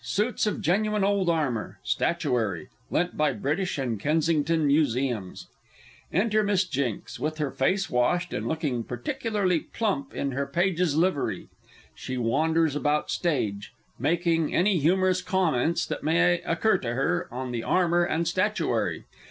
Suits 0.03 0.47
of 0.47 0.61
genuine 0.63 1.03
old 1.03 1.29
armour. 1.29 1.77
Statuary 1.83 2.69
(lent 2.89 3.15
by 3.15 3.31
British 3.31 3.77
and 3.77 3.99
Kensington 3.99 4.65
Museums)._ 4.65 5.45
Enter 6.11 6.41
Miss 6.43 6.63
J., 6.67 7.01
with 7.19 7.37
her 7.37 7.51
face 7.51 7.87
washed, 7.87 8.33
and 8.33 8.47
looking 8.47 8.83
particularly 8.83 9.59
plump 9.59 10.15
in 10.15 10.31
her 10.31 10.47
Page's 10.47 10.95
livery. 10.95 11.49
She 11.93 12.17
wanders 12.17 12.75
about 12.75 13.11
stage, 13.11 13.73
_making 14.01 14.55
any 14.55 14.79
humorous 14.79 15.21
comments 15.21 15.85
that 15.85 16.01
may 16.01 16.41
occur 16.47 16.79
to 16.79 16.95
her 16.95 17.27
on 17.29 17.51
the 17.51 17.61
armour 17.61 18.03
and 18.03 18.27
statuary. 18.27 19.05